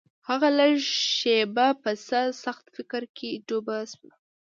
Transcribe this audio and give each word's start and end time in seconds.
هغه 0.29 0.49
لږه 0.57 0.81
شېبه 1.17 1.67
په 1.83 1.91
څه 2.07 2.19
سخت 2.43 2.65
فکر 2.75 3.03
کې 3.17 3.29
ډوبه 3.47 3.77
شوه. 3.91 4.11